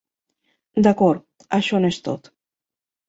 [0.87, 1.21] D'acord,
[1.59, 2.33] això no és tot.